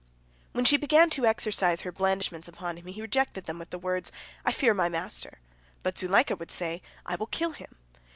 "When 0.53 0.65
she 0.65 0.77
began 0.77 1.11
to 1.11 1.27
exercise 1.27 1.81
her 1.81 1.91
blandishments 1.91 2.47
upon 2.47 2.75
him, 2.77 2.87
he 2.87 3.03
rejected 3.03 3.45
them 3.45 3.59
with 3.59 3.69
the 3.69 3.77
words, 3.77 4.11
"I 4.43 4.51
fear 4.51 4.73
my 4.73 4.89
master." 4.89 5.37
But 5.83 5.95
Zuleika 5.95 6.35
would 6.37 6.49
say, 6.49 6.81
"I 7.05 7.13
will 7.17 7.27
kill 7.27 7.51
him." 7.51 7.75